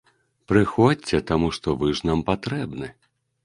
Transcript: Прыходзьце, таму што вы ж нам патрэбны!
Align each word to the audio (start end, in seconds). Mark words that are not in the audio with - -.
Прыходзьце, 0.51 1.21
таму 1.33 1.47
што 1.59 1.77
вы 1.85 1.95
ж 1.99 2.09
нам 2.13 2.27
патрэбны! 2.33 2.95